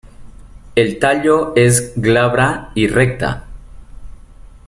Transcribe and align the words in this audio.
El 0.73 0.97
tallo 0.97 1.53
es 1.55 1.93
glabra 1.95 2.71
y 2.73 2.87
recta. 2.87 3.45